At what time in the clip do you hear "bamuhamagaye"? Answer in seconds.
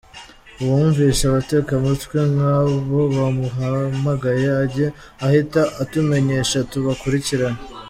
3.15-4.47